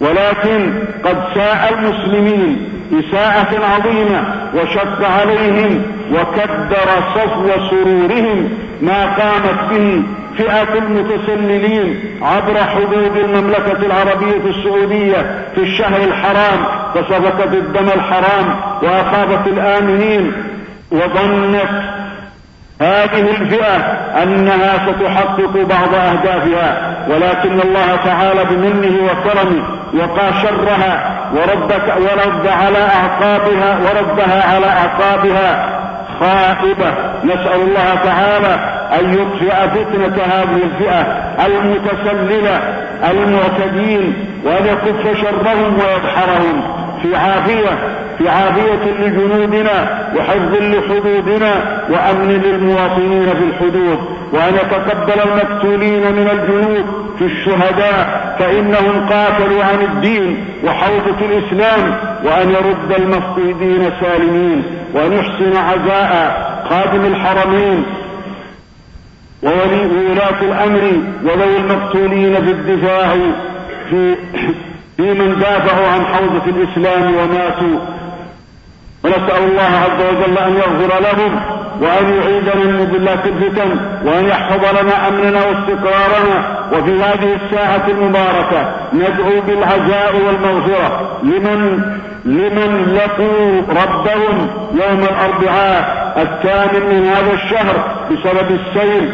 ولكن 0.00 0.72
قد 1.04 1.16
ساء 1.34 1.74
المسلمين 1.78 2.68
إساءة 2.92 3.64
عظيمة 3.66 4.24
وشق 4.54 5.04
عليهم 5.10 5.82
وكدر 6.12 6.88
صفو 7.14 7.48
سرورهم 7.70 8.48
ما 8.82 9.04
قامت 9.04 9.70
به 9.70 10.02
فئة 10.38 10.78
المتسللين 10.78 12.18
عبر 12.22 12.64
حدود 12.64 13.16
المملكة 13.16 13.86
العربية 13.86 14.50
السعودية 14.50 15.44
في 15.54 15.60
الشهر 15.60 16.02
الحرام 16.02 16.64
فسفكت 16.94 17.54
الدم 17.54 17.88
الحرام 17.88 18.56
وأخافت 18.82 19.46
الآمنين. 19.46 20.32
وظنت 20.92 21.96
هذه 22.80 23.30
الفئة 23.30 23.76
أنها 24.22 24.86
ستحقق 24.86 25.52
بعض 25.56 25.94
أهدافها 25.94 26.96
ولكن 27.08 27.60
الله 27.60 27.96
تعالى 27.96 28.44
بمنه 28.44 29.04
وكرمه 29.04 29.62
وقى 29.94 30.32
شرها 30.42 31.16
ورد, 31.34 31.72
ورد 31.98 32.46
على 32.46 32.78
أعقابها 32.78 33.78
وردها 33.78 34.54
على 34.54 34.66
أعقابها 34.66 35.76
خائبة. 36.20 36.94
نسأل 37.24 37.60
الله 37.60 37.94
تعالى 38.04 38.75
أن 39.00 39.14
يطفئ 39.14 39.68
فتنة 39.68 40.22
هذه 40.22 40.60
الفئة 40.64 41.06
المتسللة 41.46 42.60
المعتدين 43.10 44.14
وأن 44.44 44.66
يكف 44.66 45.20
شرهم 45.22 45.74
ويدحرهم 45.74 46.62
في 47.02 47.16
عافية 47.16 47.78
في 48.18 48.28
عافية 48.28 48.90
لجنودنا 49.00 50.06
وحفظ 50.16 50.54
لحدودنا 50.54 51.82
وأمن 51.90 52.42
للمواطنين 52.44 53.26
في 53.26 53.44
الحدود 53.44 53.98
وأن 54.32 54.54
يتقبل 54.54 55.20
المقتولين 55.20 56.12
من 56.12 56.28
الجنود 56.32 56.86
في 57.18 57.24
الشهداء 57.24 58.36
فإنهم 58.38 59.08
قاتلوا 59.08 59.64
عن 59.64 59.80
الدين 59.80 60.44
وحوضة 60.64 61.16
الإسلام 61.20 61.94
وأن 62.24 62.50
يرد 62.50 62.92
المفقودين 62.98 63.90
سالمين 64.00 64.62
وأن 64.94 65.12
يحسن 65.12 65.56
عزاء 65.56 66.46
خادم 66.70 67.04
الحرمين 67.04 67.84
وولي 69.46 70.10
ولاة 70.10 70.42
الأمر 70.42 70.92
وذوي 71.24 71.56
المقتولين 71.56 72.34
في 72.34 72.50
الدفاع 72.50 73.16
في 73.90 74.14
في 74.96 75.02
من 75.02 75.38
دافعوا 75.38 75.86
عن 75.86 76.04
حوضة 76.04 76.42
الإسلام 76.46 77.14
وماتوا. 77.14 77.80
ونسأل 79.04 79.44
الله 79.44 79.62
عز 79.62 80.00
وجل 80.00 80.38
أن 80.38 80.52
يغفر 80.52 81.00
لهم 81.00 81.40
وأن 81.80 82.14
يعيدنا 82.14 82.54
من 82.54 82.80
مضلات 82.80 83.26
الفتن 83.26 83.76
وأن 84.04 84.24
يحفظ 84.24 84.80
لنا 84.80 85.08
أمننا 85.08 85.46
واستقرارنا 85.46 86.66
وفي 86.72 87.02
هذه 87.02 87.38
الساعة 87.44 87.88
المباركة 87.88 88.74
ندعو 88.92 89.40
بالعزاء 89.40 90.16
والمغفرة. 90.16 91.18
لمن 91.22 91.80
لمن 92.26 92.94
لقوا 92.94 93.62
ربهم 93.82 94.48
يوم 94.72 95.00
الأربعاء 95.00 96.06
الثامن 96.16 96.86
من 96.88 97.06
هذا 97.06 97.32
الشهر 97.32 97.76
بسبب 98.10 98.58
السيل 98.60 99.10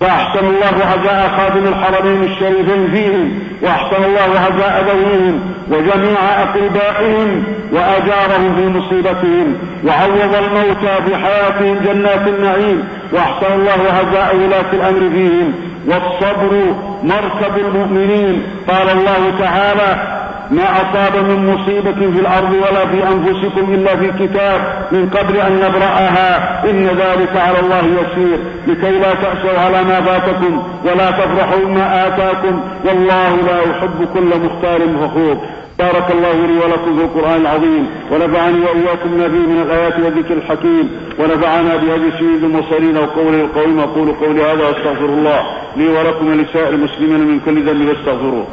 فأحسن 0.00 0.46
الله 0.46 0.84
عزاء 0.84 1.28
خادم 1.36 1.66
الحرمين 1.66 2.24
الشريفين 2.24 2.90
فيهم 2.90 3.38
وأحسن 3.62 4.04
الله 4.04 4.40
عزاء 4.40 4.84
ذويهم 4.88 5.40
وجميع 5.70 6.42
أقربائهم 6.42 7.44
وأجارهم 7.72 8.54
في 8.56 8.78
مصيبتهم 8.78 9.56
وعوض 9.84 10.34
الموتى 10.34 11.02
في 11.06 11.16
حياتهم 11.16 11.78
جنات 11.84 12.28
النعيم 12.28 12.88
وأحسن 13.12 13.52
الله 13.52 13.92
عزاء 13.92 14.36
ولاة 14.36 14.72
الأمر 14.72 15.10
فيهم. 15.10 15.54
والصبر 15.86 16.74
مركب 17.02 17.58
المؤمنين 17.58 18.42
قال 18.68 18.88
الله 18.90 19.32
تعالى 19.38 20.17
ما 20.50 20.62
أصاب 20.62 21.24
من 21.24 21.46
مصيبة 21.46 22.12
في 22.12 22.20
الأرض 22.20 22.52
ولا 22.52 22.86
في 22.86 23.08
أنفسكم 23.08 23.74
إلا 23.74 23.96
في 23.96 24.26
كتاب 24.26 24.60
من 24.92 25.08
قبل 25.10 25.36
أن 25.36 25.56
نبرأها. 25.56 26.64
إن 26.70 26.86
ذلك 26.86 27.36
على 27.36 27.60
الله 27.60 27.78
يسير. 27.78 28.38
لكي 28.66 28.90
لا 28.90 29.14
تأسوا 29.14 29.58
على 29.58 29.84
ما 29.84 30.00
فاتكم 30.00 30.62
ولا 30.84 31.10
تفرحوا 31.10 31.64
بما 31.64 32.06
آتاكم. 32.06 32.60
والله 32.84 33.36
لا 33.36 33.62
يحب 33.70 34.08
كل 34.14 34.40
مختار 34.44 34.80
فخور. 34.80 35.36
بارك 35.78 36.10
الله 36.10 36.46
لي 36.46 36.58
ولكم 36.58 36.98
في 36.98 37.04
القرآن 37.04 37.40
العظيم. 37.40 37.86
ونفعني 38.12 38.60
وإياكم 38.60 39.18
ما 39.18 39.28
فيه 39.28 39.46
من 39.46 39.62
الآيات 39.66 39.94
والذكر 40.00 40.34
الحكيم. 40.34 40.90
ونفعنا 41.18 41.76
بهذه 41.76 42.12
سيد 42.18 42.44
المرسلين 42.44 42.96
وقوله 42.96 43.40
القويم 43.40 43.80
أقول 43.80 44.12
قولي 44.12 44.42
هذا 44.42 44.64
وأستغفر 44.64 45.04
الله 45.04 45.40
لي 45.76 45.88
ولكم 45.88 46.28
ولسائر 46.30 46.68
المسلمين 46.68 47.20
من 47.20 47.40
كل 47.40 47.62
ذنب 47.66 47.88
واستغفروه 47.88 48.46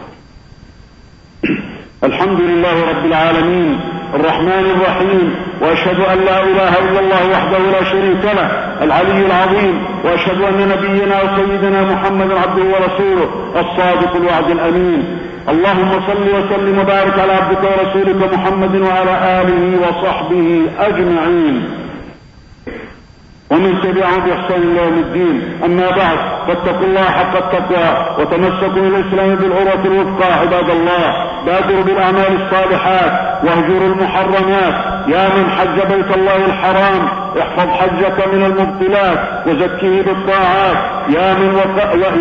الحمد 2.05 2.41
لله 2.41 2.89
رب 2.89 3.05
العالمين 3.05 3.79
الرحمن 4.13 4.65
الرحيم 4.75 5.35
وأشهد 5.61 5.99
أن 5.99 6.19
لا 6.25 6.43
إله 6.43 6.71
إلا 6.79 6.99
الله 6.99 7.29
وحده 7.33 7.57
لا 7.57 7.83
شريك 7.83 8.23
له 8.25 8.47
العلي 8.81 9.25
العظيم 9.25 9.85
وأشهد 10.03 10.41
أن 10.41 10.57
نبينا 10.73 11.15
وسيدنا 11.23 11.81
محمدا 11.93 12.39
عبده 12.39 12.63
ورسوله 12.63 13.29
الصادق 13.55 14.15
الوعد 14.15 14.49
الأمين. 14.51 15.01
اللهم 15.49 15.91
صل 16.09 16.27
وسلم 16.37 16.79
وبارك 16.79 17.19
على 17.19 17.33
عبدك 17.33 17.63
ورسولك 17.63 18.33
محمد 18.33 18.75
وعلى 18.75 19.41
آله 19.41 19.63
وصحبه 19.83 20.61
أجمعين. 20.79 21.55
ومن 23.51 23.81
تبعهم 23.83 24.19
بإحسان 24.25 24.61
إلى 24.61 24.81
يوم 24.83 24.97
الدين. 25.05 25.35
أما 25.65 25.89
بعد 25.89 26.19
فاتقوا 26.47 26.87
الله 26.87 27.03
حق 27.03 27.35
التقوى 27.43 27.87
وتمسكوا 28.19 28.67
بالإسلام 28.67 29.35
بالعروة 29.35 29.85
الوثقى 29.85 30.33
عباد 30.33 30.69
الله. 30.69 31.34
بادروا 31.45 31.83
بالأعمال 31.83 32.41
الصالحات 32.41 33.43
واهجروا 33.43 33.87
المحرمات. 33.87 34.73
يا 35.07 35.29
من 35.37 35.49
حج 35.49 35.93
بيت 35.93 36.17
الله 36.17 36.45
الحرام 36.45 37.07
احفظ 37.41 37.69
حجك 37.69 38.27
من 38.33 38.43
المبطلات 38.43 39.19
وزكه 39.47 40.01
بالطاعات. 40.01 40.77
يا 41.09 41.33
من 41.33 41.55
وق... 41.55 41.77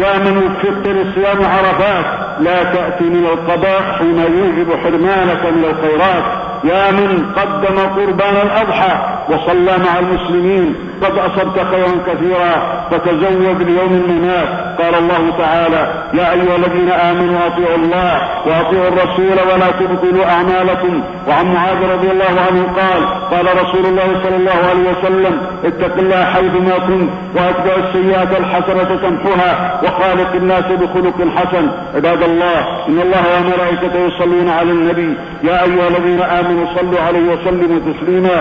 يا 0.07 0.19
من 0.19 0.37
وفقت 0.37 0.89
لصيام 0.89 1.39
عرفات. 1.45 2.05
لا 2.41 2.63
تأتي 2.63 3.05
من 3.05 3.27
القضاء 3.27 3.83
حين 3.99 4.19
يوجب 4.19 4.77
حرمانك 4.85 5.43
من 5.57 5.65
الخيرات. 5.65 6.25
يا 6.64 6.90
من 6.90 7.33
قدم 7.37 7.79
قربان 7.79 8.37
الأضحى 8.46 8.94
وصلى 9.29 9.79
مع 9.79 9.98
المسلمين 9.98 10.74
قد 11.03 11.18
أصبت 11.18 11.59
خيرا 11.70 11.92
كثيرا 12.07 12.53
فتزود 12.90 13.62
ليوم 13.62 13.92
الممات 13.92 14.48
قال 14.81 14.94
الله 14.94 15.38
تعالى 15.38 15.92
يا 16.14 16.33
أيها 16.33 16.57
الذين 16.57 16.90
آمنوا 16.90 17.46
أطيعوا 17.46 17.77
الله 17.77 18.20
وأطيعوا 18.46 18.88
الرسول 18.88 19.38
ولا 19.53 19.70
تبطلوا 19.81 20.24
أعمالكم. 20.24 21.03
وعن 21.29 21.55
معاذ 21.55 21.77
رضي 21.92 22.11
الله 22.11 22.35
عنه 22.48 22.62
قال 22.77 23.03
قال 23.31 23.62
رسول 23.62 23.87
الله 23.87 24.20
صلى 24.24 24.37
الله 24.37 24.59
عليه 24.70 24.90
وسلم 24.90 25.40
اتق 25.64 25.98
الله 25.98 26.24
حيثما 26.24 26.79
كنت 26.79 27.11
وأتبع 27.37 27.74
السيئات 27.88 28.38
الحسنة 28.40 28.96
تمحها 28.96 29.81
وخالق 29.85 30.33
الناس 30.35 30.64
بخلق 30.64 31.29
حسن. 31.37 31.70
عباد 31.94 32.22
الله 32.22 32.59
إن 32.88 33.00
الله 33.00 33.24
وملائكته 33.37 33.98
يصلون 33.98 34.48
على 34.48 34.70
النبي. 34.70 35.16
يا 35.42 35.62
أيها 35.62 35.88
الذين 35.88 36.22
آمنوا 36.22 36.54
صلوا 36.77 37.01
عليه 37.01 37.33
وسلموا 37.33 37.81
تسليما. 37.93 38.38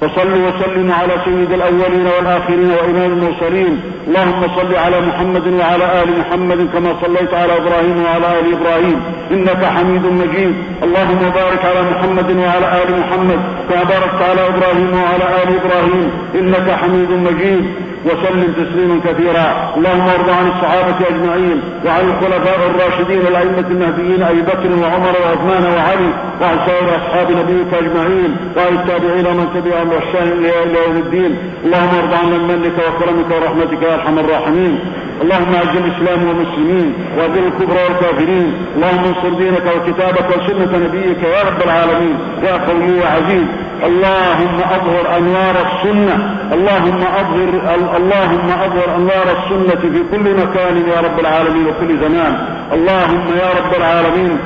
فصلوا 0.00 0.48
وسلموا 0.48 0.94
على 0.94 1.12
سيد 1.24 1.52
الأولين 1.52 2.06
والآخرين 2.06 2.70
وإمام 2.70 3.12
المرسلين. 3.12 3.80
اللهم 4.08 4.42
صل 4.56 4.74
على 4.74 5.00
محمد 5.00 5.46
وعلى 5.46 6.02
آل 6.02 6.08
محمد 6.20 6.68
كما 6.72 6.94
صليت 7.02 7.34
على 7.34 7.56
إبراهيم 7.56 8.04
وعلى 8.04 8.40
آل 8.40 8.46
إبراهيم. 8.52 9.02
إنك 9.30 9.64
حميد 9.64 10.04
مجيد. 10.06 10.54
اللهم 10.82 11.22
بارك 11.40 11.64
على 11.64 11.82
محمد 11.90 12.30
وعلى 12.36 12.82
آل 12.82 13.00
محمد 13.00 13.40
كما 13.68 13.82
باركت 13.82 14.22
على 14.30 14.46
إبراهيم 14.46 14.90
وعلى 14.94 15.24
آل 15.42 15.48
إبراهيم. 15.60 16.10
إنك 16.34 16.70
حميد 16.70 17.10
مجيد. 17.10 17.64
وسلم 18.04 18.52
تسليما 18.60 19.00
كثيرا. 19.04 19.74
اللهم 19.76 20.08
ارض 20.08 20.28
عن 20.30 20.46
الصحابة 20.48 20.98
أجمعين 21.10 21.58
وعن 21.86 22.04
الخلفاء 22.10 22.70
الراشدين 22.70 23.20
الأئمة 23.20 23.66
المهديين 23.70 24.22
أبي 24.22 24.42
بكر 24.42 24.70
وعمر 24.82 25.14
وعثمان 25.22 25.64
وعلي 25.74 26.10
وعن 26.40 26.56
سائر 26.66 26.88
أصحاب 26.96 27.30
نبيك 27.30 27.74
أجمعين 27.74 28.36
وعن 28.56 28.72
التابعين 28.78 29.26
ومن 29.26 29.46
تبعهم 29.54 29.87
باحسان 29.90 30.28
إلى 30.38 30.78
يوم 30.86 30.96
الدين. 30.96 31.32
اللهم 31.64 31.92
ارض 32.00 32.12
عنا 32.14 32.38
بمنك 32.38 32.78
وكرمك 32.86 33.30
ورحمتك 33.30 33.82
يا 33.82 33.94
أرحم 33.94 34.18
الراحمين. 34.18 34.78
اللهم 35.22 35.54
أعز 35.54 35.74
الإسلام 35.76 36.20
والمسلمين 36.28 36.88
وأذل 37.18 37.44
الكفر 37.46 37.76
والكافرين. 37.84 38.46
اللهم 38.76 39.04
انصر 39.04 39.28
دينك 39.42 39.66
وكتابك 39.76 40.28
وسنة 40.36 40.72
نبيك 40.84 41.22
يا 41.22 41.40
رب 41.48 41.62
العالمين. 41.62 42.16
يا 42.46 42.54
قوي 42.68 42.98
يا 43.02 43.08
عزيز. 43.16 43.46
اللهم 43.88 44.58
أظهر 44.76 45.04
أنوار 45.18 45.56
السنة. 45.66 46.16
اللهم 46.56 47.00
أظهر 47.20 47.50
اللهم 47.98 48.48
أظهر 48.66 48.88
أنوار 48.96 49.26
السنة 49.38 49.80
في 49.92 50.00
كل 50.12 50.26
مكان 50.42 50.76
يا 50.92 50.98
رب 51.06 51.18
العالمين 51.20 51.66
وكل 51.66 51.90
زمان. 52.04 52.34
اللهم 52.72 53.26
يا 53.42 53.50
رب 53.58 53.72
العالمين 53.80 54.38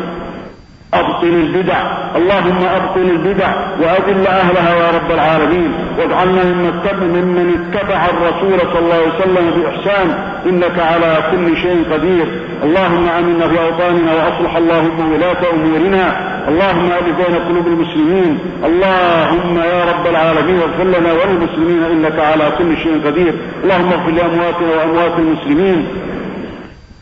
أبطل 0.95 1.27
البدع. 1.27 1.79
اللهم 2.17 2.65
أبطل 2.65 3.01
البدع 3.01 3.49
وأذل 3.81 4.27
أهلها 4.27 4.75
يا 4.77 4.91
رب 4.91 5.11
العالمين. 5.11 5.75
واجعلنا 5.99 6.45
ممن 6.93 7.55
اتبع 7.59 8.07
الرسول 8.07 8.59
صلى 8.61 8.79
الله 8.79 8.95
عليه 8.95 9.15
وسلم 9.15 9.51
بإحسان. 9.51 10.09
إنك 10.47 10.79
على 10.79 11.19
كل 11.31 11.57
شيء 11.57 11.85
قدير. 11.93 12.27
اللهم 12.63 13.09
آمنا 13.09 13.49
في 13.49 13.59
أوطاننا 13.65 14.13
وأصلح 14.15 14.57
اللهم 14.57 15.13
ولاة 15.13 15.43
أمورنا. 15.55 16.33
اللهم 16.49 16.87
ألف 16.93 17.17
بين 17.17 17.37
قلوب 17.49 17.67
المسلمين. 17.67 18.39
اللهم 18.65 19.59
يا 19.59 19.85
رب 19.85 20.07
العالمين 20.07 20.59
اغفر 20.63 20.85
لنا 20.85 21.13
وللمسلمين 21.13 21.83
إنك 21.85 22.19
على 22.19 22.53
كل 22.59 22.77
شيء 22.77 23.07
قدير. 23.07 23.35
اللهم 23.65 23.93
اغفر 23.93 24.11
لأمواتنا 24.11 24.69
وأموات 24.77 25.19
المسلمين. 25.19 25.87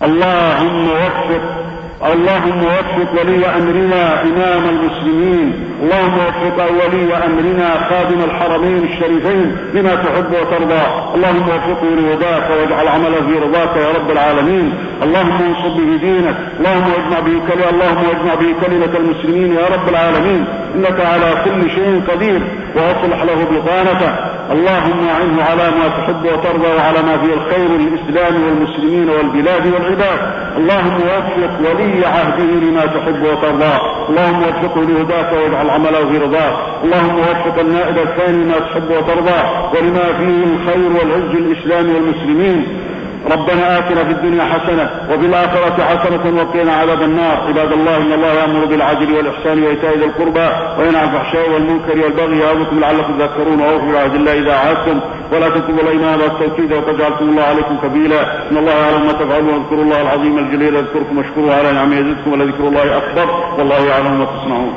اللهم 0.03 0.89
وفق 0.91 1.70
اللهم 2.01 2.65
وفق 2.65 3.21
ولي 3.21 3.47
امرنا 3.47 4.23
إمام 4.23 4.69
المسلمين. 4.69 5.71
اللهم 5.83 6.15
وفق 6.15 6.65
ولي 6.71 7.17
امرنا 7.17 7.89
خادم 7.91 8.21
الحرمين 8.25 8.85
الشريفين 8.85 9.57
لما 9.75 9.95
تحب 9.95 10.33
وترضى. 10.33 10.83
اللهم 11.15 11.49
وفقه 11.49 11.87
لرضاك 11.99 12.51
واجعل 12.51 12.89
عمله 12.89 13.21
في 13.27 13.39
رضاك 13.39 13.77
يا 13.77 13.91
رب 13.99 14.11
العالمين. 14.11 14.73
اللهم 15.03 15.33
انصر 15.33 15.69
به 15.69 15.97
دينك. 15.97 16.37
اللهم 16.59 16.85
واجمع 16.93 17.21
به 17.21 17.41
كلمه 17.49 17.71
اللهم 17.71 18.05
واجمع 18.09 18.35
به 18.35 18.67
كلمة 18.67 18.97
المسلمين 18.97 19.53
يا 19.53 19.67
رب 19.75 19.89
العالمين. 19.89 20.45
إنك 20.75 21.01
على 21.01 21.35
كل 21.45 21.71
شيء 21.71 22.03
قدير. 22.09 22.41
وأصلح 22.77 23.23
له 23.23 23.45
بطانته. 23.45 24.30
اللهم 24.51 25.09
اعنه 25.09 25.43
على 25.43 25.71
ما 25.71 25.89
تحب 25.89 26.25
وترضى 26.25 26.67
وعلى 26.77 27.03
ما 27.03 27.19
فيه 27.19 27.35
الخير 27.35 27.69
للإسلام 27.69 28.35
والمسلمين 28.45 29.11
والبلاد 29.11 29.67
والعباد. 29.67 30.19
اللهم 30.57 30.97
وفق 30.97 31.71
ولي 31.71 32.07
عهده 32.07 32.45
لما 32.45 32.87
تحب 32.87 33.23
وترضى. 33.23 33.75
اللهم 34.09 34.43
وفقه 34.43 34.81
لهداك 34.81 35.33
واجعل 35.33 35.71
عمله 35.71 36.09
في 36.09 36.19
رضاك. 36.19 36.55
اللهم 36.85 37.19
وفق 37.19 37.59
النائب 37.61 37.99
الثاني 37.99 38.45
ما 38.45 38.59
تحب 38.59 38.91
وترضى. 38.91 39.41
ولما 39.75 40.05
فيه 40.19 40.45
الخير 40.45 40.93
والعز 40.93 41.35
للإسلام 41.35 41.95
والمسلمين. 41.95 42.80
ربنا 43.27 43.79
آتنا 43.79 44.05
في 44.05 44.11
الدنيا 44.11 44.45
حسنة 44.45 44.91
وفي 45.11 45.27
الآخرة 45.27 45.85
حسنة 45.85 46.41
وقنا 46.41 46.73
عذاب 46.73 47.03
النار. 47.03 47.37
عباد 47.49 47.73
الله 47.73 47.97
إن 47.97 48.13
الله 48.13 48.33
يأمر 48.33 48.65
بالعدل 48.65 49.15
والإحسان 49.15 49.63
وإيتاء 49.63 49.99
ذي 49.99 50.05
القربى 50.05 50.49
وينهى 50.79 51.01
عن 51.01 51.09
الفحشاء 51.09 51.51
والمنكر 51.51 51.99
والبغي 51.99 52.39
يعظكم 52.39 52.81
لعلكم 52.81 53.19
تذكرون. 53.19 53.61
وأوفوا 53.61 53.93
بعهد 53.93 54.15
الله 54.15 54.33
إذا 54.33 54.55
عاهدتم 54.55 55.01
ولا 55.33 55.49
تكتبوا 55.49 55.83
الأيمان 55.83 56.21
والتوكيد 56.21 56.73
وقد 56.73 56.99
جعلتم 56.99 57.29
الله 57.29 57.43
عليكم 57.43 57.77
كبيلا 57.83 58.51
إن 58.51 58.57
الله 58.57 58.73
يعلم 58.73 59.07
ما 59.07 59.13
تفعلون. 59.13 59.55
واذكروا 59.55 59.85
الله 59.85 60.03
العظيم 60.03 60.39
الجليل 60.39 60.75
يذكركم 60.75 61.19
واشكروه 61.19 61.55
على 61.55 61.73
نعمه 61.73 61.97
يزدكم 61.97 62.33
ولذكر 62.33 62.69
الله 62.69 62.97
أكبر. 62.97 63.27
والله 63.59 63.87
يعلم 63.87 64.19
ما 64.19 64.25
تصنعون. 64.25 64.75